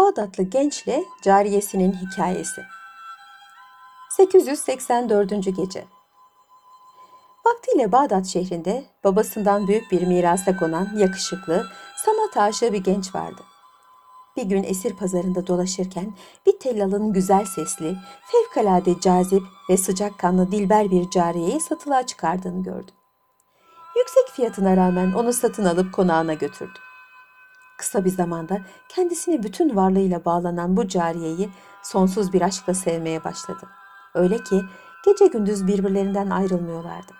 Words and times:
Bağdatlı 0.00 0.42
gençle 0.42 1.04
cariyesinin 1.22 1.92
hikayesi. 1.92 2.62
884. 4.10 5.30
gece. 5.56 5.84
Vaktiyle 7.46 7.92
Bağdat 7.92 8.26
şehrinde 8.26 8.84
babasından 9.04 9.68
büyük 9.68 9.92
bir 9.92 10.02
mirasa 10.02 10.56
konan 10.56 10.88
yakışıklı, 10.96 11.66
sanat 11.96 12.36
aşığı 12.36 12.72
bir 12.72 12.84
genç 12.84 13.14
vardı. 13.14 13.42
Bir 14.36 14.42
gün 14.42 14.62
esir 14.62 14.96
pazarında 14.96 15.46
dolaşırken 15.46 16.14
bir 16.46 16.58
tellalın 16.58 17.12
güzel 17.12 17.44
sesli, 17.44 17.96
fevkalade 18.32 19.00
cazip 19.00 19.42
ve 19.70 19.76
sıcakkanlı 19.76 20.52
dilber 20.52 20.90
bir 20.90 21.10
cariyeyi 21.10 21.60
satılığa 21.60 22.06
çıkardığını 22.06 22.62
gördü. 22.62 22.90
Yüksek 23.96 24.28
fiyatına 24.28 24.76
rağmen 24.76 25.12
onu 25.12 25.32
satın 25.32 25.64
alıp 25.64 25.92
konağına 25.92 26.34
götürdü. 26.34 26.78
Kısa 27.80 28.04
bir 28.04 28.10
zamanda 28.10 28.60
kendisine 28.88 29.42
bütün 29.42 29.76
varlığıyla 29.76 30.24
bağlanan 30.24 30.76
bu 30.76 30.88
cariyeyi 30.88 31.50
sonsuz 31.82 32.32
bir 32.32 32.42
aşkla 32.42 32.74
sevmeye 32.74 33.24
başladı. 33.24 33.68
Öyle 34.14 34.38
ki 34.38 34.62
gece 35.04 35.26
gündüz 35.26 35.66
birbirlerinden 35.66 36.30
ayrılmıyorlardı. 36.30 37.12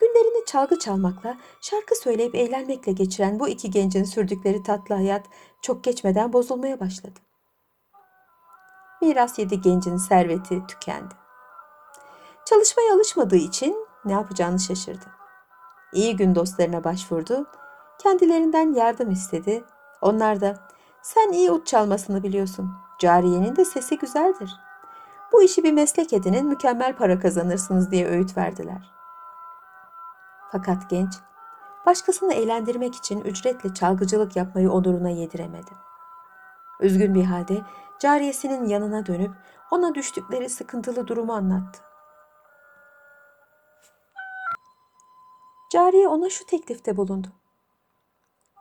Günlerini 0.00 0.44
çalgı 0.46 0.78
çalmakla, 0.78 1.36
şarkı 1.60 1.94
söyleyip 1.94 2.34
eğlenmekle 2.34 2.92
geçiren 2.92 3.40
bu 3.40 3.48
iki 3.48 3.70
gencin 3.70 4.04
sürdükleri 4.04 4.62
tatlı 4.62 4.94
hayat 4.94 5.26
çok 5.62 5.84
geçmeden 5.84 6.32
bozulmaya 6.32 6.80
başladı. 6.80 7.20
Miras 9.02 9.38
yedi 9.38 9.60
gencin 9.60 9.96
serveti 9.96 10.66
tükendi. 10.66 11.14
Çalışmaya 12.44 12.94
alışmadığı 12.94 13.36
için 13.36 13.86
ne 14.04 14.12
yapacağını 14.12 14.60
şaşırdı. 14.60 15.06
İyi 15.92 16.16
gün 16.16 16.34
dostlarına 16.34 16.84
başvurdu 16.84 17.46
Kendilerinden 18.02 18.74
yardım 18.74 19.10
istedi. 19.10 19.64
Onlar 20.00 20.40
da 20.40 20.56
sen 21.02 21.32
iyi 21.32 21.50
ut 21.50 21.66
çalmasını 21.66 22.22
biliyorsun. 22.22 22.70
Cariyenin 22.98 23.56
de 23.56 23.64
sesi 23.64 23.98
güzeldir. 23.98 24.50
Bu 25.32 25.42
işi 25.42 25.64
bir 25.64 25.72
meslek 25.72 26.12
edinin 26.12 26.46
mükemmel 26.46 26.96
para 26.96 27.18
kazanırsınız 27.18 27.90
diye 27.90 28.08
öğüt 28.08 28.36
verdiler. 28.36 28.92
Fakat 30.52 30.90
genç 30.90 31.14
başkasını 31.86 32.34
eğlendirmek 32.34 32.94
için 32.94 33.20
ücretle 33.20 33.74
çalgıcılık 33.74 34.36
yapmayı 34.36 34.70
onuruna 34.70 35.10
yediremedi. 35.10 35.70
Üzgün 36.80 37.14
bir 37.14 37.24
halde 37.24 37.60
cariyesinin 37.98 38.64
yanına 38.64 39.06
dönüp 39.06 39.30
ona 39.70 39.94
düştükleri 39.94 40.48
sıkıntılı 40.48 41.06
durumu 41.06 41.32
anlattı. 41.32 41.80
Cariye 45.72 46.08
ona 46.08 46.30
şu 46.30 46.46
teklifte 46.46 46.96
bulundu. 46.96 47.39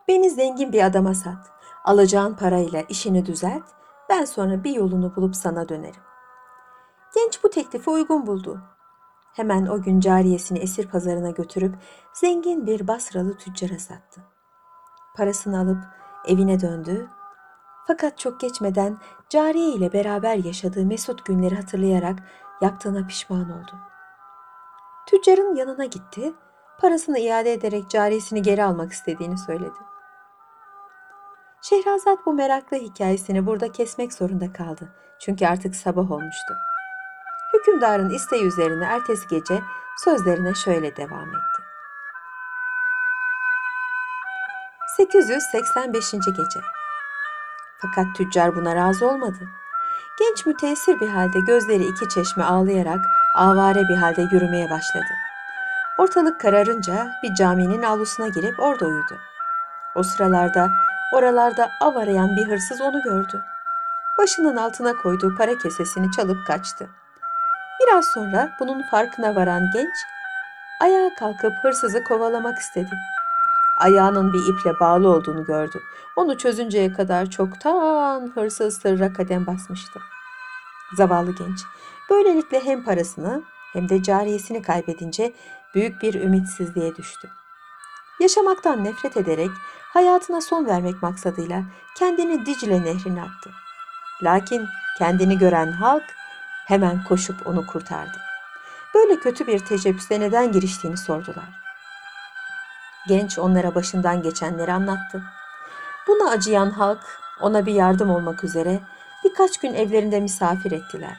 Beni 0.10 0.30
zengin 0.30 0.74
bir 0.74 0.86
adama 0.86 1.14
sat. 1.14 1.52
Alacağın 1.84 2.34
parayla 2.34 2.82
işini 2.82 3.26
düzelt. 3.26 3.64
Ben 4.10 4.26
sonra 4.26 4.64
bir 4.64 4.72
yolunu 4.72 5.16
bulup 5.16 5.36
sana 5.36 5.70
dönerim. 5.70 6.02
Genç 7.16 7.44
bu 7.44 7.50
teklifi 7.50 7.90
uygun 7.90 8.28
buldu. 8.28 8.62
Hemen 9.34 9.66
o 9.66 9.82
gün 9.82 10.00
cariyesini 10.00 10.60
esir 10.60 10.88
pazarına 10.88 11.30
götürüp 11.30 11.76
zengin 12.14 12.66
bir 12.66 12.88
Basralı 12.88 13.38
tüccara 13.38 13.80
sattı. 13.80 14.22
Parasını 15.16 15.60
alıp 15.60 15.84
evine 16.28 16.62
döndü. 16.62 17.08
Fakat 17.88 18.18
çok 18.18 18.40
geçmeden 18.40 18.98
cariye 19.30 19.70
ile 19.70 19.94
beraber 19.94 20.36
yaşadığı 20.36 20.86
mesut 20.86 21.26
günleri 21.26 21.56
hatırlayarak 21.56 22.20
yaptığına 22.62 23.08
pişman 23.08 23.52
oldu. 23.52 23.72
Tüccarın 25.08 25.56
yanına 25.56 25.86
gitti, 25.86 26.34
parasını 26.80 27.20
iade 27.20 27.54
ederek 27.54 27.90
cariyesini 27.90 28.42
geri 28.42 28.64
almak 28.64 28.92
istediğini 28.92 29.38
söyledi. 29.38 29.89
Şehrazat 31.62 32.26
bu 32.26 32.34
meraklı 32.34 32.78
hikayesini 32.78 33.46
burada 33.46 33.72
kesmek 33.72 34.14
zorunda 34.14 34.54
kaldı. 34.54 34.90
Çünkü 35.20 35.46
artık 35.46 35.76
sabah 35.76 36.12
olmuştu. 36.12 36.54
Hükümdarın 37.54 38.10
isteği 38.10 38.44
üzerine 38.44 38.86
ertesi 38.86 39.28
gece 39.28 39.62
sözlerine 40.04 40.54
şöyle 40.54 40.96
devam 40.96 41.30
etti. 41.30 41.64
885. 44.98 46.12
gece. 46.12 46.60
Fakat 47.78 48.16
tüccar 48.16 48.56
buna 48.56 48.76
razı 48.76 49.08
olmadı. 49.08 49.50
Genç 50.20 50.46
müteessir 50.46 51.00
bir 51.00 51.10
halde 51.10 51.40
gözleri 51.40 51.84
iki 51.84 52.10
çeşme 52.10 52.44
ağlayarak 52.44 53.00
avare 53.36 53.90
bir 53.90 53.96
halde 53.96 54.22
yürümeye 54.22 54.70
başladı. 54.70 55.14
Ortalık 55.98 56.42
kararınca 56.42 57.12
bir 57.24 57.36
caminin 57.36 57.84
avlusuna 57.84 58.28
girip 58.28 58.60
orada 58.60 58.86
uyudu. 58.86 59.18
O 59.96 60.04
sıralarda 60.04 60.70
Oralarda 61.12 61.72
av 61.82 61.96
arayan 61.96 62.36
bir 62.36 62.48
hırsız 62.48 62.82
onu 62.82 63.02
gördü. 63.02 63.46
Başının 64.18 64.56
altına 64.56 64.94
koyduğu 64.94 65.36
para 65.36 65.58
kesesini 65.58 66.12
çalıp 66.12 66.48
kaçtı. 66.48 66.90
Biraz 67.82 68.06
sonra 68.06 68.52
bunun 68.60 68.82
farkına 68.82 69.36
varan 69.36 69.72
genç 69.74 69.96
ayağa 70.82 71.16
kalkıp 71.20 71.54
hırsızı 71.62 72.04
kovalamak 72.04 72.58
istedi. 72.58 72.90
Ayağının 73.80 74.34
bir 74.34 74.54
iple 74.54 74.80
bağlı 74.80 75.10
olduğunu 75.10 75.46
gördü. 75.46 75.80
Onu 76.16 76.38
çözünceye 76.38 76.94
kadar 76.94 77.30
çoktan 77.30 78.32
hırsız 78.36 78.82
sırra 78.82 79.14
kadem 79.14 79.48
basmıştı. 79.48 80.00
Zavallı 80.94 81.36
genç 81.36 81.60
böylelikle 82.10 82.66
hem 82.66 82.84
parasını 82.84 83.44
hem 83.74 83.90
de 83.90 84.04
cariyesini 84.04 84.62
kaybedince 84.62 85.34
büyük 85.76 86.02
bir 86.02 86.14
ümitsizliğe 86.14 86.96
düştü. 86.96 87.30
Yaşamaktan 88.20 88.84
nefret 88.84 89.18
ederek 89.18 89.50
hayatına 89.94 90.42
son 90.42 90.66
vermek 90.66 91.04
maksadıyla 91.04 91.64
kendini 91.98 92.46
Dicle 92.46 92.84
nehrine 92.84 93.22
attı. 93.22 93.50
Lakin 94.24 94.68
kendini 94.98 95.38
gören 95.38 95.72
halk 95.72 96.04
hemen 96.68 97.04
koşup 97.04 97.48
onu 97.48 97.68
kurtardı. 97.68 98.18
Böyle 98.96 99.20
kötü 99.20 99.48
bir 99.48 99.60
teşebbüse 99.60 100.20
neden 100.20 100.52
giriştiğini 100.52 100.98
sordular. 100.98 101.50
Genç 103.08 103.40
onlara 103.40 103.76
başından 103.76 104.22
geçenleri 104.22 104.74
anlattı. 104.74 105.24
Buna 106.08 106.30
acıyan 106.30 106.70
halk 106.70 107.02
ona 107.42 107.66
bir 107.66 107.74
yardım 107.74 108.10
olmak 108.10 108.44
üzere 108.44 108.80
birkaç 109.24 109.58
gün 109.58 109.74
evlerinde 109.74 110.20
misafir 110.20 110.72
ettiler. 110.72 111.18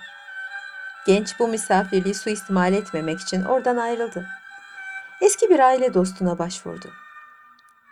Genç 1.06 1.38
bu 1.38 1.48
misafirliği 1.48 2.14
suistimal 2.14 2.72
etmemek 2.72 3.20
için 3.20 3.44
oradan 3.44 3.76
ayrıldı. 3.76 4.26
Eski 5.20 5.50
bir 5.50 5.60
aile 5.60 5.94
dostuna 5.94 6.38
başvurdu 6.38 6.90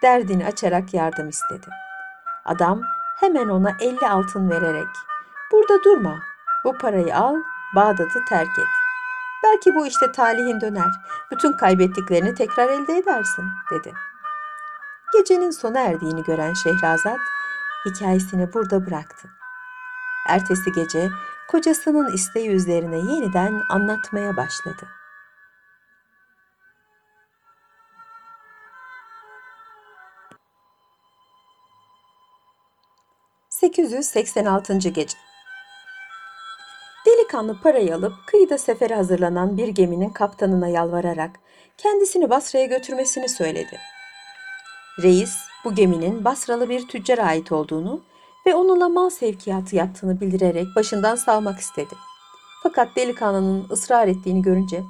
derdini 0.02 0.46
açarak 0.46 0.94
yardım 0.94 1.28
istedi. 1.28 1.66
Adam 2.44 2.82
hemen 3.20 3.48
ona 3.48 3.76
elli 3.80 4.08
altın 4.08 4.50
vererek 4.50 4.88
burada 5.52 5.84
durma 5.84 6.18
bu 6.64 6.78
parayı 6.78 7.16
al 7.16 7.36
Bağdat'ı 7.74 8.24
terk 8.28 8.58
et. 8.58 8.68
Belki 9.44 9.74
bu 9.74 9.86
işte 9.86 10.12
talihin 10.12 10.60
döner. 10.60 10.90
Bütün 11.30 11.52
kaybettiklerini 11.52 12.34
tekrar 12.34 12.68
elde 12.68 12.98
edersin 12.98 13.44
dedi. 13.70 13.92
Gecenin 15.12 15.50
sona 15.50 15.80
erdiğini 15.80 16.22
gören 16.22 16.54
Şehrazat 16.54 17.18
hikayesini 17.84 18.52
burada 18.52 18.86
bıraktı. 18.86 19.28
Ertesi 20.28 20.72
gece 20.72 21.10
kocasının 21.48 22.12
isteği 22.12 22.50
üzerine 22.50 22.96
yeniden 22.96 23.62
anlatmaya 23.68 24.36
başladı. 24.36 24.88
886. 33.60 34.78
gece. 34.78 35.18
Delikanlı 37.06 37.60
parayı 37.60 37.94
alıp 37.94 38.12
kıyıda 38.26 38.58
sefere 38.58 38.94
hazırlanan 38.94 39.56
bir 39.56 39.68
geminin 39.68 40.10
kaptanına 40.10 40.68
yalvararak 40.68 41.30
kendisini 41.76 42.30
Basra'ya 42.30 42.66
götürmesini 42.66 43.28
söyledi. 43.28 43.78
Reis 45.02 45.36
bu 45.64 45.74
geminin 45.74 46.24
Basralı 46.24 46.68
bir 46.68 46.88
tüccara 46.88 47.22
ait 47.22 47.52
olduğunu 47.52 48.02
ve 48.46 48.54
onunla 48.54 48.88
mal 48.88 49.10
sevkiyatı 49.10 49.76
yaptığını 49.76 50.20
bildirerek 50.20 50.66
başından 50.76 51.16
savmak 51.16 51.58
istedi. 51.58 51.94
Fakat 52.62 52.96
delikanlının 52.96 53.68
ısrar 53.70 54.08
ettiğini 54.08 54.42
görünce 54.42 54.82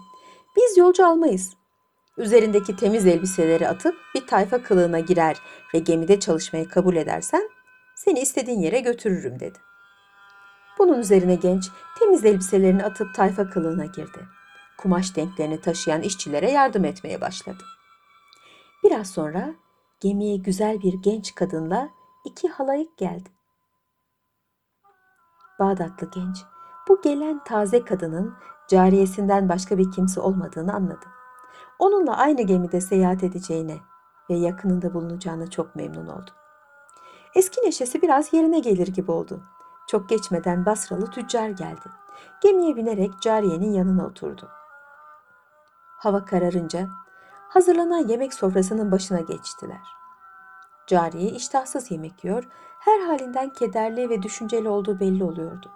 biz 0.57 0.77
yolcu 0.77 1.07
almayız. 1.07 1.55
Üzerindeki 2.17 2.77
temiz 2.77 3.07
elbiseleri 3.07 3.69
atıp 3.69 3.95
bir 4.15 4.27
tayfa 4.27 4.63
kılığına 4.63 5.01
girer 5.01 5.37
ve 5.75 5.79
gemide 5.79 6.21
çalışmayı 6.21 6.69
kabul 6.69 6.97
edersen 6.97 7.58
seni 8.09 8.21
istediğin 8.21 8.61
yere 8.61 8.81
götürürüm 8.81 9.41
dedi. 9.41 9.59
Bunun 10.79 10.99
üzerine 10.99 11.35
genç 11.35 11.71
temiz 11.99 12.25
elbiselerini 12.25 12.85
atıp 12.85 13.15
tayfa 13.15 13.51
kılığına 13.51 13.87
girdi. 13.87 14.19
Kumaş 14.79 15.17
denklerini 15.17 15.61
taşıyan 15.61 16.03
işçilere 16.03 16.51
yardım 16.51 16.85
etmeye 16.85 17.21
başladı. 17.21 17.63
Biraz 18.85 19.11
sonra 19.11 19.55
gemiye 20.01 20.37
güzel 20.37 20.83
bir 20.83 20.95
genç 21.03 21.35
kadınla 21.35 21.89
iki 22.25 22.49
halayık 22.49 22.99
geldi. 22.99 23.29
Bağdatlı 25.59 26.11
genç 26.11 26.37
bu 26.89 27.03
gelen 27.03 27.45
taze 27.45 27.85
kadının 27.85 28.35
cariyesinden 28.69 29.49
başka 29.49 29.79
bir 29.79 29.93
kimse 29.93 30.21
olmadığını 30.21 30.75
anladı. 30.75 31.07
Onunla 31.79 32.17
aynı 32.17 32.43
gemide 32.43 32.81
seyahat 32.81 33.25
edeceğine 33.25 33.77
ve 34.31 34.35
yakınında 34.35 34.95
bulunacağına 34.95 35.51
çok 35.51 35.77
memnun 35.77 36.07
oldu. 36.07 36.31
Eski 37.35 37.61
neşesi 37.67 38.03
biraz 38.03 38.33
yerine 38.33 38.59
gelir 38.59 38.89
gibi 38.89 39.11
oldu. 39.11 39.41
Çok 39.89 40.09
geçmeden 40.09 40.67
Basralı 40.67 41.11
tüccar 41.11 41.49
geldi. 41.49 41.89
Gemiye 42.41 42.77
binerek 42.77 43.21
cariyenin 43.21 43.73
yanına 43.73 44.07
oturdu. 44.07 44.49
Hava 45.99 46.25
kararınca 46.25 46.89
hazırlanan 47.49 48.09
yemek 48.09 48.35
sofrasının 48.35 48.93
başına 48.93 49.21
geçtiler. 49.21 49.83
Cariye 50.87 51.31
iştahsız 51.31 51.91
yemek 51.91 52.25
yiyor, 52.25 52.49
her 52.79 53.01
halinden 53.01 53.49
kederli 53.49 54.11
ve 54.11 54.23
düşünceli 54.23 54.69
olduğu 54.69 55.01
belli 55.01 55.25
oluyordu. 55.25 55.71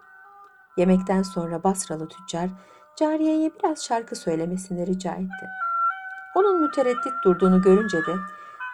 Yemekten 0.76 1.22
sonra 1.22 1.62
Basralı 1.62 2.08
tüccar 2.08 2.50
cariyeye 2.96 3.50
biraz 3.54 3.84
şarkı 3.84 4.16
söylemesini 4.16 4.86
rica 4.86 5.12
etti. 5.12 5.48
Onun 6.34 6.60
mütereddit 6.60 7.12
durduğunu 7.24 7.62
görünce 7.62 7.98
de 7.98 8.14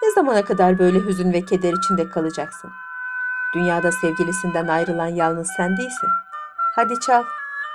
ne 0.03 0.11
zamana 0.11 0.45
kadar 0.45 0.79
böyle 0.79 1.07
hüzün 1.07 1.33
ve 1.33 1.45
keder 1.45 1.73
içinde 1.73 2.11
kalacaksın? 2.11 2.71
Dünyada 3.55 3.93
sevgilisinden 3.93 4.69
ayrılan 4.69 5.07
yalnız 5.07 5.49
sen 5.57 5.77
değilsin. 5.77 6.09
Hadi 6.75 7.01
çal, 7.01 7.25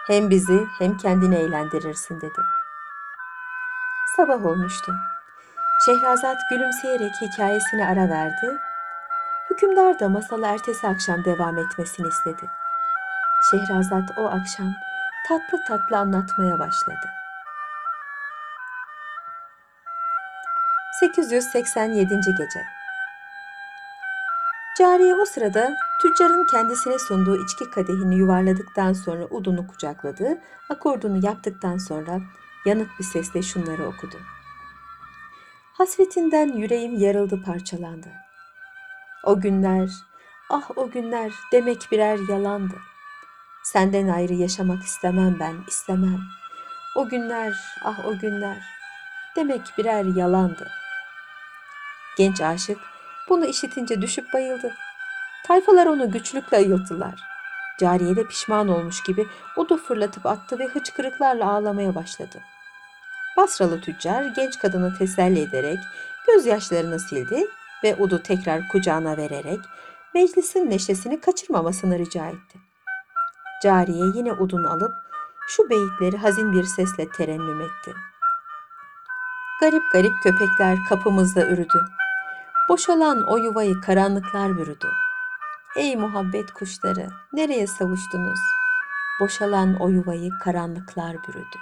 hem 0.08 0.30
bizi 0.30 0.68
hem 0.80 0.98
kendini 0.98 1.36
eğlendirirsin 1.36 2.22
dedi. 2.22 2.42
Sabah 4.16 4.46
olmuştu. 4.46 4.96
Şehrazat 5.86 6.38
gülümseyerek 6.50 7.14
hikayesine 7.22 7.88
ara 7.88 8.10
verdi. 8.10 8.60
Hükümdar 9.50 10.00
da 10.00 10.10
masalı 10.10 10.46
ertesi 10.46 10.88
akşam 10.88 11.26
devam 11.26 11.58
etmesini 11.58 12.08
istedi. 12.08 12.50
Şehrazat 13.52 14.18
o 14.18 14.26
akşam 14.26 14.74
tatlı 15.28 15.64
tatlı 15.68 15.98
anlatmaya 15.98 16.60
başladı. 16.60 17.23
887. 21.04 22.22
Gece 22.38 22.66
Cariye 24.80 25.16
o 25.16 25.26
sırada 25.26 25.74
tüccarın 26.02 26.48
kendisine 26.52 27.00
sunduğu 27.00 27.44
içki 27.44 27.70
kadehini 27.70 28.16
yuvarladıktan 28.16 28.94
sonra 28.94 29.26
udunu 29.26 29.68
kucakladı, 29.68 30.38
akordunu 30.70 31.26
yaptıktan 31.26 31.78
sonra 31.78 32.22
yanık 32.66 32.90
bir 33.00 33.04
sesle 33.04 33.42
şunları 33.42 33.88
okudu. 33.88 34.16
Hasretinden 35.74 36.48
yüreğim 36.48 37.00
yarıldı 37.00 37.44
parçalandı. 37.44 38.08
O 39.24 39.40
günler, 39.40 39.90
ah 40.50 40.78
o 40.78 40.90
günler 40.90 41.32
demek 41.52 41.88
birer 41.92 42.20
yalandı. 42.30 42.76
Senden 43.64 44.08
ayrı 44.08 44.34
yaşamak 44.34 44.84
istemem 44.84 45.38
ben, 45.40 45.56
istemem. 45.68 46.20
O 46.96 47.10
günler, 47.10 47.54
ah 47.84 48.06
o 48.06 48.20
günler 48.20 48.58
demek 49.36 49.62
birer 49.78 50.06
yalandı. 50.16 50.83
Genç 52.18 52.42
aşık 52.42 52.78
bunu 53.30 53.46
işitince 53.46 54.02
düşüp 54.02 54.34
bayıldı. 54.34 54.74
Tayfalar 55.46 55.86
onu 55.86 56.12
güçlükle 56.12 56.58
ayılttılar. 56.58 57.24
Cariye 57.80 58.16
de 58.16 58.28
pişman 58.28 58.68
olmuş 58.68 59.04
gibi 59.04 59.28
odu 59.58 59.78
fırlatıp 59.78 60.26
attı 60.26 60.60
ve 60.60 60.68
hıçkırıklarla 60.68 61.52
ağlamaya 61.52 61.96
başladı. 61.96 62.42
Basralı 63.38 63.82
tüccar 63.82 64.24
genç 64.24 64.60
kadını 64.60 64.98
teselli 64.98 65.40
ederek 65.40 65.80
gözyaşlarını 66.28 67.00
sildi 67.00 67.48
ve 67.84 67.96
odu 67.96 68.24
tekrar 68.24 68.68
kucağına 68.68 69.18
vererek 69.18 69.60
meclisin 70.14 70.70
neşesini 70.70 71.22
kaçırmamasını 71.22 72.00
rica 72.00 72.28
etti. 72.28 72.60
Cariye 73.64 74.06
yine 74.16 74.34
udunu 74.34 74.72
alıp 74.72 74.92
şu 75.48 75.70
beyitleri 75.70 76.18
hazin 76.18 76.54
bir 76.54 76.64
sesle 76.64 77.10
terennüm 77.10 77.62
etti. 77.62 77.94
Garip 79.62 79.84
garip 79.92 80.14
köpekler 80.24 80.78
kapımızda 80.90 81.48
ürüdü. 81.48 81.86
Boşalan 82.74 83.28
o 83.28 83.38
yuvayı 83.38 83.82
karanlıklar 83.82 84.58
bürüdü. 84.58 84.88
Ey 85.76 85.96
muhabbet 85.96 86.52
kuşları, 86.54 87.08
nereye 87.34 87.68
savuştunuz? 87.68 88.40
Boşalan 89.20 89.76
o 89.80 89.90
yuvayı 89.90 90.30
karanlıklar 90.44 91.16
bürüdü. 91.28 91.58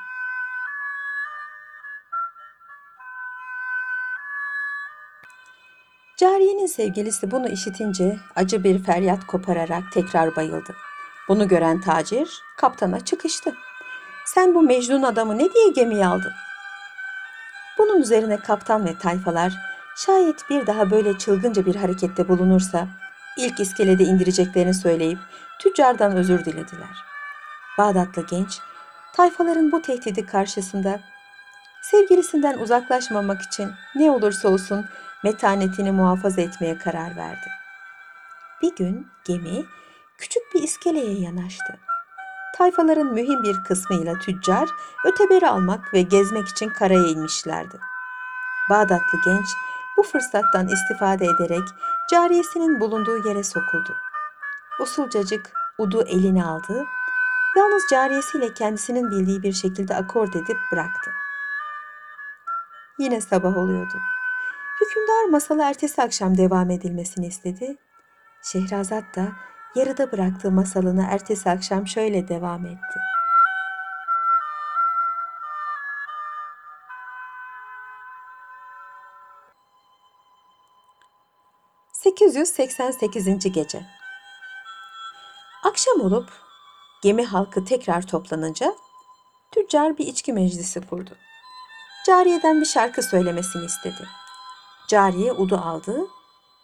Cariyenin 6.17 6.65
sevgilisi 6.65 7.31
bunu 7.31 7.47
işitince 7.47 8.17
acı 8.35 8.63
bir 8.63 8.83
feryat 8.83 9.27
kopararak 9.27 9.83
tekrar 9.93 10.35
bayıldı. 10.35 10.75
Bunu 11.27 11.47
gören 11.47 11.81
tacir 11.81 12.41
kaptana 12.57 12.99
çıkıştı. 12.99 13.55
Sen 14.25 14.55
bu 14.55 14.61
Mecnun 14.61 15.03
adamı 15.03 15.37
ne 15.37 15.53
diye 15.53 15.71
gemiye 15.75 16.05
aldın? 16.05 16.33
Bunun 17.77 18.01
üzerine 18.01 18.37
kaptan 18.37 18.85
ve 18.85 18.97
tayfalar 18.97 19.71
şayet 19.95 20.49
bir 20.49 20.67
daha 20.67 20.91
böyle 20.91 21.17
çılgınca 21.17 21.65
bir 21.65 21.75
harekette 21.75 22.27
bulunursa 22.27 22.87
ilk 23.37 23.59
iskelede 23.59 24.03
indireceklerini 24.03 24.73
söyleyip 24.73 25.19
tüccardan 25.59 26.15
özür 26.15 26.45
dilediler. 26.45 26.97
Bağdatlı 27.77 28.25
genç 28.27 28.59
tayfaların 29.13 29.71
bu 29.71 29.81
tehdidi 29.81 30.25
karşısında 30.25 30.99
sevgilisinden 31.81 32.57
uzaklaşmamak 32.57 33.41
için 33.41 33.71
ne 33.95 34.11
olursa 34.11 34.49
olsun 34.49 34.85
metanetini 35.23 35.91
muhafaza 35.91 36.41
etmeye 36.41 36.77
karar 36.77 37.17
verdi. 37.17 37.47
Bir 38.61 38.75
gün 38.75 39.07
gemi 39.25 39.65
küçük 40.17 40.43
bir 40.53 40.63
iskeleye 40.63 41.19
yanaştı. 41.19 41.79
Tayfaların 42.57 43.13
mühim 43.13 43.43
bir 43.43 43.63
kısmıyla 43.63 44.19
tüccar 44.19 44.69
öteberi 45.05 45.47
almak 45.47 45.93
ve 45.93 46.01
gezmek 46.01 46.47
için 46.47 46.69
karaya 46.69 47.07
inmişlerdi. 47.07 47.79
Bağdatlı 48.69 49.19
genç 49.25 49.45
bu 49.97 50.03
fırsattan 50.03 50.67
istifade 50.67 51.25
ederek 51.25 51.63
cariyesinin 52.11 52.79
bulunduğu 52.79 53.27
yere 53.27 53.43
sokuldu. 53.43 53.95
Usulcacık 54.79 55.53
udu 55.77 56.03
eline 56.03 56.45
aldı, 56.45 56.85
yalnız 57.57 57.83
cariyesiyle 57.91 58.53
kendisinin 58.53 59.11
bildiği 59.11 59.43
bir 59.43 59.53
şekilde 59.53 59.95
akord 59.95 60.33
edip 60.33 60.57
bıraktı. 60.71 61.11
Yine 62.99 63.21
sabah 63.21 63.57
oluyordu. 63.57 63.97
Hükümdar 64.81 65.29
masalı 65.29 65.63
ertesi 65.63 66.01
akşam 66.01 66.37
devam 66.37 66.69
edilmesini 66.69 67.27
istedi. 67.27 67.77
Şehrazat 68.43 69.15
da 69.15 69.27
yarıda 69.75 70.11
bıraktığı 70.11 70.51
masalını 70.51 71.07
ertesi 71.09 71.49
akşam 71.49 71.87
şöyle 71.87 72.27
devam 72.27 72.65
etti. 72.65 72.99
...888. 82.05 83.49
Gece 83.49 83.85
Akşam 85.63 86.01
olup 86.01 86.29
gemi 87.01 87.25
halkı 87.25 87.65
tekrar 87.65 88.07
toplanınca 88.07 88.75
tüccar 89.51 89.97
bir 89.97 90.07
içki 90.07 90.33
meclisi 90.33 90.87
kurdu. 90.87 91.17
Cariyeden 92.05 92.61
bir 92.61 92.65
şarkı 92.65 93.03
söylemesini 93.03 93.65
istedi. 93.65 94.07
Cariye 94.87 95.31
udu 95.31 95.55
aldı, 95.55 96.07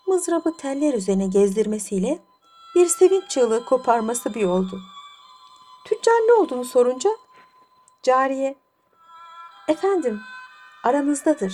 mızrabı 0.07 0.57
teller 0.57 0.93
üzerine 0.93 1.27
gezdirmesiyle 1.27 2.19
bir 2.75 2.87
sevinç 2.87 3.29
çığlığı 3.29 3.65
koparması 3.65 4.33
bir 4.33 4.45
oldu. 4.45 4.79
Tüccar 5.85 6.13
ne 6.13 6.33
olduğunu 6.33 6.65
sorunca 6.65 7.09
cariye 8.03 8.55
efendim 9.67 10.21
aranızdadır. 10.83 11.53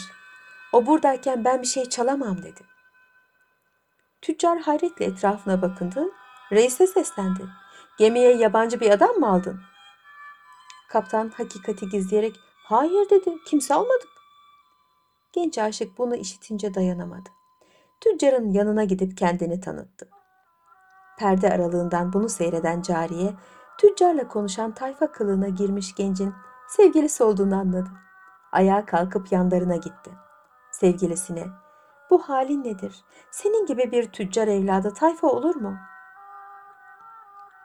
O 0.74 0.86
buradayken 0.86 1.46
ben 1.46 1.62
bir 1.62 1.68
şey 1.68 1.90
çalamam 1.90 2.44
dedi. 2.44 2.73
Tüccar 4.24 4.60
hayretle 4.60 5.06
etrafına 5.06 5.62
bakındı. 5.62 6.06
Reise 6.52 6.88
seslendi. 6.88 7.48
Gemiye 7.98 8.36
yabancı 8.36 8.80
bir 8.80 8.90
adam 8.92 9.16
mı 9.16 9.30
aldın? 9.30 9.62
Kaptan 10.90 11.30
hakikati 11.30 11.90
gizleyerek 11.90 12.36
hayır 12.64 13.10
dedi 13.10 13.38
kimse 13.48 13.74
almadık. 13.74 14.10
Genç 15.34 15.58
aşık 15.58 15.98
bunu 15.98 16.16
işitince 16.16 16.74
dayanamadı. 16.74 17.30
Tüccarın 18.02 18.52
yanına 18.52 18.84
gidip 18.84 19.18
kendini 19.18 19.62
tanıttı. 19.62 20.10
Perde 21.20 21.50
aralığından 21.50 22.14
bunu 22.14 22.30
seyreden 22.30 22.82
cariye, 22.82 23.34
tüccarla 23.78 24.28
konuşan 24.28 24.74
tayfa 24.74 25.12
kılığına 25.12 25.50
girmiş 25.50 25.96
gencin 25.96 26.34
sevgilisi 26.70 27.24
olduğunu 27.24 27.56
anladı. 27.56 27.90
Ayağa 28.52 28.86
kalkıp 28.86 29.32
yanlarına 29.32 29.76
gitti. 29.76 30.12
Sevgilisine, 30.72 31.63
bu 32.14 32.20
halin 32.30 32.64
nedir? 32.64 33.04
Senin 33.32 33.66
gibi 33.66 33.92
bir 33.92 34.12
tüccar 34.12 34.48
evladı 34.48 34.94
tayfa 34.94 35.28
olur 35.28 35.56
mu? 35.56 35.78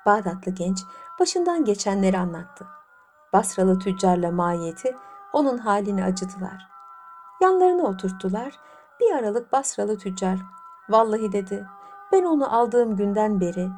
Bağdatlı 0.07 0.52
genç 0.52 0.78
başından 1.21 1.64
geçenleri 1.64 2.19
anlattı. 2.19 2.67
Basralı 3.33 3.78
tüccarla 3.78 4.31
mahiyeti 4.31 4.97
onun 5.33 5.59
halini 5.59 6.05
acıdılar. 6.05 6.69
Yanlarına 7.40 7.83
oturttular. 7.83 8.59
Bir 9.00 9.12
aralık 9.12 9.52
Basralı 9.52 9.99
tüccar, 9.99 10.38
vallahi 10.88 11.33
dedi, 11.33 11.67
ben 12.12 12.25
onu 12.25 12.57
aldığım 12.57 12.97
günden 12.97 13.40
beri 13.40 13.69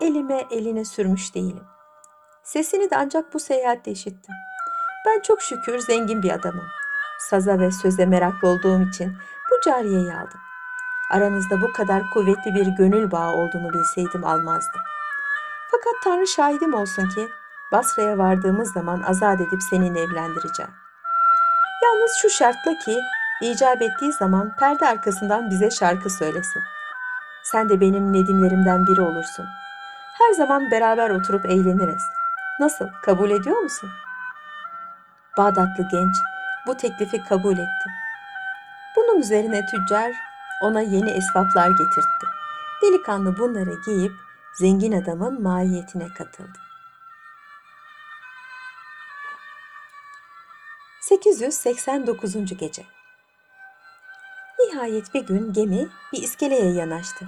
elime 0.00 0.44
eline 0.50 0.84
sürmüş 0.84 1.34
değilim. 1.34 1.64
Sesini 2.42 2.90
de 2.90 2.96
ancak 2.96 3.34
bu 3.34 3.38
seyahatte 3.38 3.90
işittim. 3.90 4.34
Ben 5.06 5.20
çok 5.20 5.42
şükür 5.42 5.78
zengin 5.78 6.22
bir 6.22 6.30
adamım. 6.30 6.66
Saza 7.18 7.58
ve 7.58 7.70
söze 7.70 8.06
meraklı 8.06 8.48
olduğum 8.48 8.82
için 8.82 9.12
bu 9.58 9.70
cariyeyi 9.70 10.14
aldım. 10.14 10.40
Aranızda 11.10 11.60
bu 11.60 11.72
kadar 11.72 12.10
kuvvetli 12.10 12.54
bir 12.54 12.66
gönül 12.66 13.10
bağı 13.10 13.32
olduğunu 13.32 13.72
bilseydim 13.72 14.24
almazdım. 14.24 14.80
Fakat 15.70 16.02
Tanrı 16.04 16.26
şahidim 16.26 16.74
olsun 16.74 17.08
ki 17.08 17.28
Basra'ya 17.72 18.18
vardığımız 18.18 18.72
zaman 18.72 19.02
azat 19.02 19.40
edip 19.40 19.62
seninle 19.70 20.00
evlendireceğim. 20.00 20.72
Yalnız 21.82 22.12
şu 22.22 22.30
şartla 22.30 22.78
ki 22.78 23.00
icap 23.42 23.82
ettiği 23.82 24.12
zaman 24.12 24.56
perde 24.56 24.86
arkasından 24.86 25.50
bize 25.50 25.70
şarkı 25.70 26.10
söylesin. 26.10 26.62
Sen 27.42 27.68
de 27.68 27.80
benim 27.80 28.12
nedimlerimden 28.12 28.86
biri 28.86 29.00
olursun. 29.00 29.46
Her 30.18 30.32
zaman 30.32 30.70
beraber 30.70 31.10
oturup 31.10 31.46
eğleniriz. 31.46 32.02
Nasıl, 32.60 32.88
kabul 33.02 33.30
ediyor 33.30 33.56
musun? 33.56 33.90
Bağdatlı 35.38 35.88
genç 35.92 36.16
bu 36.66 36.76
teklifi 36.76 37.24
kabul 37.24 37.52
etti. 37.52 38.07
Bunun 39.08 39.20
üzerine 39.20 39.66
tüccar 39.66 40.12
ona 40.62 40.80
yeni 40.80 41.10
esvaplar 41.10 41.70
getirtti. 41.70 42.26
Delikanlı 42.82 43.38
bunları 43.38 43.74
giyip 43.86 44.12
zengin 44.54 45.02
adamın 45.02 45.42
mahiyetine 45.42 46.08
katıldı. 46.08 46.58
889. 51.00 52.56
gece. 52.56 52.82
Nihayet 54.58 55.14
bir 55.14 55.26
gün 55.26 55.52
gemi 55.52 55.88
bir 56.12 56.22
iskeleye 56.22 56.72
yanaştı. 56.72 57.26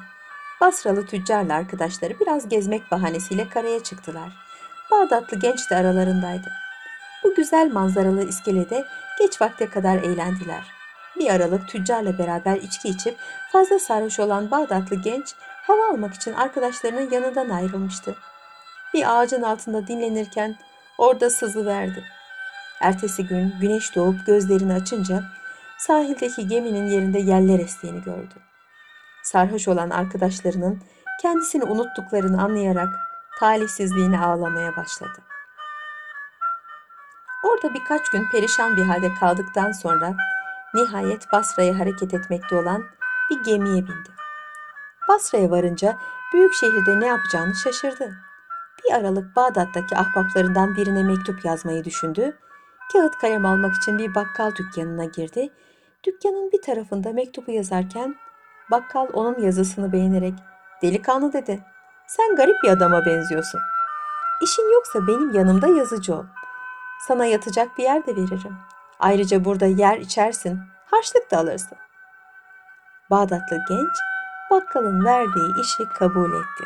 Basralı 0.60 1.06
tüccarla 1.06 1.54
arkadaşları 1.54 2.20
biraz 2.20 2.48
gezmek 2.48 2.90
bahanesiyle 2.90 3.48
karaya 3.48 3.82
çıktılar. 3.82 4.32
Bağdatlı 4.90 5.38
genç 5.38 5.70
de 5.70 5.76
aralarındaydı. 5.76 6.52
Bu 7.24 7.34
güzel 7.34 7.72
manzaralı 7.72 8.28
iskelede 8.28 8.84
geç 9.18 9.40
vakte 9.40 9.70
kadar 9.70 9.96
eğlendiler. 9.96 10.79
Bir 11.20 11.30
aralık 11.30 11.68
tüccarla 11.68 12.18
beraber 12.18 12.56
içki 12.56 12.88
içip 12.88 13.18
fazla 13.52 13.78
sarhoş 13.78 14.20
olan 14.20 14.50
Bağdatlı 14.50 14.96
genç 14.96 15.34
hava 15.66 15.88
almak 15.90 16.14
için 16.14 16.32
arkadaşlarının 16.32 17.10
yanından 17.10 17.50
ayrılmıştı. 17.50 18.14
Bir 18.94 19.20
ağacın 19.20 19.42
altında 19.42 19.86
dinlenirken 19.86 20.56
orada 20.98 21.30
sızı 21.30 21.66
verdi. 21.66 22.04
Ertesi 22.80 23.26
gün 23.26 23.54
güneş 23.60 23.96
doğup 23.96 24.26
gözlerini 24.26 24.72
açınca 24.72 25.22
sahildeki 25.78 26.48
geminin 26.48 26.86
yerinde 26.86 27.18
yeller 27.18 27.58
estiğini 27.58 28.02
gördü. 28.02 28.34
Sarhoş 29.22 29.68
olan 29.68 29.90
arkadaşlarının 29.90 30.82
kendisini 31.22 31.64
unuttuklarını 31.64 32.42
anlayarak 32.42 32.88
talihsizliğini 33.40 34.18
ağlamaya 34.18 34.76
başladı. 34.76 35.18
Orada 37.44 37.74
birkaç 37.74 38.10
gün 38.10 38.28
perişan 38.32 38.76
bir 38.76 38.84
halde 38.84 39.14
kaldıktan 39.14 39.72
sonra 39.72 40.16
nihayet 40.74 41.32
Basra'ya 41.32 41.78
hareket 41.78 42.14
etmekte 42.14 42.56
olan 42.56 42.84
bir 43.30 43.44
gemiye 43.44 43.82
bindi. 43.82 44.10
Basra'ya 45.08 45.50
varınca 45.50 45.98
büyük 46.32 46.54
şehirde 46.54 47.00
ne 47.00 47.06
yapacağını 47.06 47.54
şaşırdı. 47.54 48.14
Bir 48.84 48.94
aralık 48.94 49.36
Bağdat'taki 49.36 49.96
ahbaplarından 49.96 50.76
birine 50.76 51.02
mektup 51.02 51.44
yazmayı 51.44 51.84
düşündü. 51.84 52.36
Kağıt 52.92 53.18
kalem 53.18 53.46
almak 53.46 53.74
için 53.76 53.98
bir 53.98 54.14
bakkal 54.14 54.56
dükkanına 54.56 55.04
girdi. 55.04 55.50
Dükkanın 56.04 56.52
bir 56.52 56.62
tarafında 56.62 57.12
mektubu 57.12 57.50
yazarken 57.50 58.16
bakkal 58.70 59.06
onun 59.12 59.42
yazısını 59.42 59.92
beğenerek 59.92 60.34
delikanlı 60.82 61.32
dedi. 61.32 61.64
Sen 62.06 62.36
garip 62.36 62.62
bir 62.62 62.68
adama 62.68 63.06
benziyorsun. 63.06 63.60
İşin 64.42 64.72
yoksa 64.74 65.06
benim 65.06 65.34
yanımda 65.34 65.66
yazıcı 65.66 66.14
ol. 66.14 66.24
Sana 67.06 67.24
yatacak 67.24 67.78
bir 67.78 67.82
yer 67.82 68.06
de 68.06 68.16
veririm. 68.16 68.56
Ayrıca 69.00 69.44
burada 69.44 69.66
yer 69.66 69.98
içersin, 69.98 70.60
harçlık 70.86 71.30
da 71.30 71.38
alırsın. 71.38 71.78
Bağdatlı 73.10 73.58
genç 73.68 73.96
bakkalın 74.50 75.04
verdiği 75.04 75.60
işi 75.62 75.84
kabul 75.98 76.32
etti. 76.32 76.64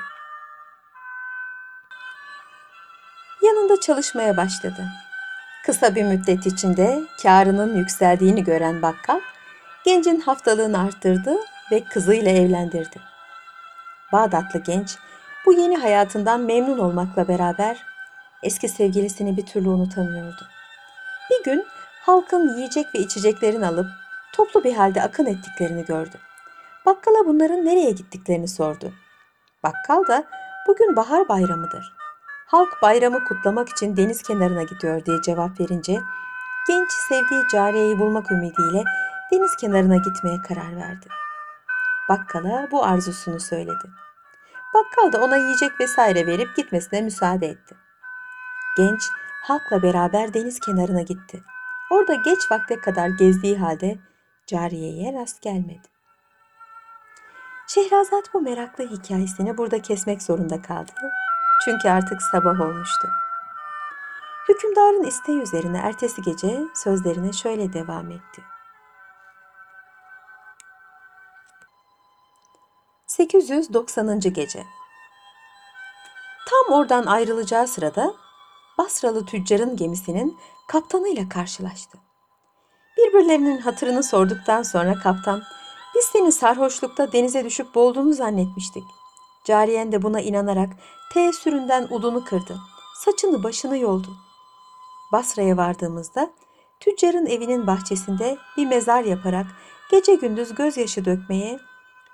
Yanında 3.43 3.81
çalışmaya 3.81 4.37
başladı. 4.37 4.85
Kısa 5.67 5.95
bir 5.95 6.03
müddet 6.03 6.47
içinde 6.47 7.03
karının 7.23 7.77
yükseldiğini 7.77 8.45
gören 8.45 8.83
bakkal, 8.83 9.21
gencin 9.85 10.21
haftalığını 10.21 10.81
arttırdı 10.81 11.37
ve 11.73 11.85
kızıyla 11.85 12.31
evlendirdi. 12.31 13.01
Bağdatlı 14.13 14.61
genç 14.61 14.97
bu 15.47 15.53
yeni 15.53 15.77
hayatından 15.77 16.41
memnun 16.41 16.79
olmakla 16.79 17.29
beraber 17.29 17.83
eski 18.43 18.69
sevgilisini 18.69 19.37
bir 19.37 19.47
türlü 19.47 19.69
unutamıyordu. 19.69 20.49
Bir 21.31 21.45
gün 21.45 21.67
halkın 22.07 22.57
yiyecek 22.57 22.95
ve 22.95 22.99
içeceklerini 22.99 23.67
alıp 23.67 23.87
toplu 24.33 24.65
bir 24.65 24.75
halde 24.75 25.03
akın 25.03 25.27
ettiklerini 25.27 25.85
gördü. 25.85 26.17
Bakkala 26.87 27.27
bunların 27.27 27.65
nereye 27.65 27.91
gittiklerini 27.91 28.49
sordu. 28.49 28.93
Bakkal 29.63 30.07
da 30.07 30.25
bugün 30.69 30.97
bahar 30.97 31.29
bayramıdır. 31.29 31.93
Halk 32.47 32.83
bayramı 32.83 33.25
kutlamak 33.25 33.69
için 33.69 33.97
deniz 33.97 34.23
kenarına 34.23 34.63
gidiyor 34.63 35.05
diye 35.05 35.23
cevap 35.23 35.61
verince 35.61 36.01
genç 36.69 36.93
sevdiği 37.09 37.43
cariyeyi 37.53 37.99
bulmak 37.99 38.33
ümidiyle 38.33 38.85
deniz 39.33 39.57
kenarına 39.57 39.97
gitmeye 39.97 40.43
karar 40.49 40.77
verdi. 40.77 41.07
Bakkala 42.09 42.69
bu 42.71 42.85
arzusunu 42.85 43.41
söyledi. 43.41 43.91
Bakkal 44.75 45.13
da 45.13 45.25
ona 45.25 45.37
yiyecek 45.37 45.81
vesaire 45.81 46.27
verip 46.27 46.57
gitmesine 46.57 47.01
müsaade 47.01 47.47
etti. 47.47 47.77
Genç 48.77 49.03
halkla 49.43 49.83
beraber 49.83 50.35
deniz 50.35 50.61
kenarına 50.61 51.03
gitti. 51.03 51.43
Orada 51.91 52.15
geç 52.15 52.51
vakte 52.51 52.81
kadar 52.81 53.09
gezdiği 53.09 53.59
halde 53.59 53.99
cariyeye 54.47 55.13
rast 55.13 55.43
gelmedi. 55.43 55.89
Şehrazat 57.67 58.35
bu 58.35 58.41
meraklı 58.41 58.91
hikayesini 58.91 59.59
burada 59.59 59.83
kesmek 59.83 60.23
zorunda 60.23 60.63
kaldı. 60.63 60.93
Çünkü 61.65 61.89
artık 61.89 62.23
sabah 62.23 62.61
olmuştu. 62.61 63.09
Hükümdarın 64.49 65.03
isteği 65.03 65.41
üzerine 65.41 65.79
ertesi 65.79 66.23
gece 66.23 66.61
sözlerine 66.75 67.33
şöyle 67.33 67.73
devam 67.73 68.11
etti. 68.11 68.43
890. 73.07 74.21
gece. 74.21 74.67
Tam 76.47 76.79
oradan 76.79 77.07
ayrılacağı 77.07 77.69
sırada 77.69 78.15
Basralı 78.79 79.27
tüccarın 79.27 79.77
gemisinin 79.77 80.39
kaptanıyla 80.69 81.29
karşılaştı. 81.29 81.99
Birbirlerinin 82.97 83.59
hatırını 83.59 84.03
sorduktan 84.03 84.63
sonra 84.63 84.95
kaptan, 84.95 85.43
biz 85.95 86.05
seni 86.05 86.33
sarhoşlukta 86.33 87.13
denize 87.13 87.45
düşüp 87.45 87.75
boğulduğunu 87.75 88.13
zannetmiştik. 88.13 88.85
Cariyen 89.45 89.93
de 89.93 90.03
buna 90.03 90.21
inanarak 90.21 90.71
teessüründen 91.13 91.87
udunu 91.91 92.25
kırdı. 92.25 92.59
Saçını 92.95 93.43
başını 93.43 93.79
yoldu. 93.79 94.09
Basra'ya 95.13 95.57
vardığımızda 95.57 96.31
tüccarın 96.81 97.27
evinin 97.27 97.67
bahçesinde 97.67 98.39
bir 98.57 98.67
mezar 98.67 99.05
yaparak 99.05 99.47
gece 99.91 100.15
gündüz 100.15 100.55
gözyaşı 100.55 101.05
dökmeye 101.05 101.59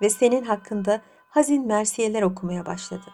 ve 0.02 0.10
senin 0.10 0.44
hakkında 0.44 1.00
hazin 1.30 1.66
mersiyeler 1.66 2.22
okumaya 2.22 2.66
başladı. 2.66 3.12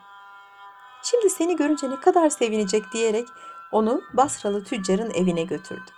Şimdi 1.02 1.30
seni 1.30 1.56
görünce 1.56 1.90
ne 1.90 2.00
kadar 2.00 2.30
sevinecek 2.30 2.92
diyerek 2.92 3.28
onu 3.72 4.02
Basralı 4.14 4.64
tüccarın 4.64 5.10
evine 5.10 5.42
götürdü. 5.42 5.90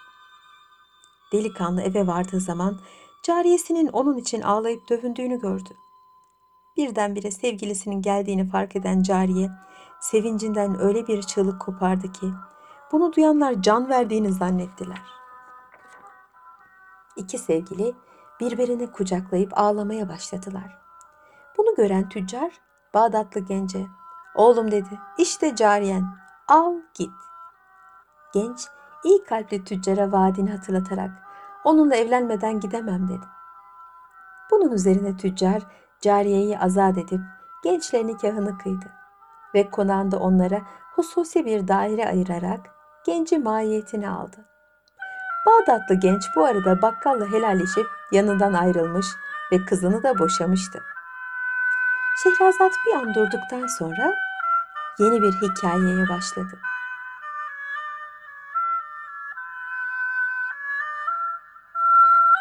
Delikanlı 1.32 1.82
eve 1.82 2.06
vardığı 2.06 2.40
zaman 2.40 2.80
cariyesinin 3.22 3.88
onun 3.88 4.16
için 4.16 4.42
ağlayıp 4.42 4.88
dövündüğünü 4.88 5.40
gördü. 5.40 5.76
Birdenbire 6.76 7.30
sevgilisinin 7.30 8.02
geldiğini 8.02 8.50
fark 8.50 8.76
eden 8.76 9.02
cariye 9.02 9.50
sevincinden 10.00 10.80
öyle 10.80 11.06
bir 11.06 11.22
çığlık 11.22 11.60
kopardı 11.60 12.12
ki 12.12 12.32
bunu 12.92 13.12
duyanlar 13.12 13.62
can 13.62 13.88
verdiğini 13.88 14.32
zannettiler. 14.32 15.02
İki 17.16 17.38
sevgili 17.38 17.94
birbirini 18.40 18.92
kucaklayıp 18.92 19.58
ağlamaya 19.58 20.08
başladılar. 20.08 20.78
Bunu 21.58 21.74
gören 21.74 22.08
tüccar 22.08 22.52
Bağdatlı 22.94 23.40
gence 23.40 23.86
oğlum 24.34 24.70
dedi 24.70 24.98
işte 25.18 25.56
cariyen 25.56 26.04
al 26.48 26.74
git. 26.94 27.27
Genç 28.34 28.68
iyi 29.04 29.24
kalpli 29.24 29.64
tüccara 29.64 30.12
vaadini 30.12 30.50
hatırlatarak 30.50 31.10
onunla 31.64 31.96
evlenmeden 31.96 32.60
gidemem 32.60 33.08
dedi. 33.08 33.26
Bunun 34.50 34.72
üzerine 34.72 35.16
tüccar 35.16 35.62
cariyeyi 36.00 36.58
azat 36.58 36.98
edip 36.98 37.20
gençle 37.64 38.06
nikahını 38.06 38.58
kıydı 38.58 38.86
ve 39.54 39.70
konağında 39.70 40.18
onlara 40.18 40.60
hususi 40.94 41.46
bir 41.46 41.68
daire 41.68 42.08
ayırarak 42.08 42.60
genci 43.06 43.38
mahiyetini 43.38 44.10
aldı. 44.10 44.36
Bağdatlı 45.46 45.94
genç 45.94 46.22
bu 46.36 46.44
arada 46.44 46.82
bakkalla 46.82 47.32
helalleşip 47.32 47.86
yanından 48.12 48.52
ayrılmış 48.52 49.06
ve 49.52 49.64
kızını 49.64 50.02
da 50.02 50.18
boşamıştı. 50.18 50.82
Şehrazat 52.22 52.72
bir 52.86 52.92
an 52.96 53.14
durduktan 53.14 53.66
sonra 53.66 54.14
yeni 54.98 55.22
bir 55.22 55.32
hikayeye 55.32 56.08
başladı. 56.08 56.58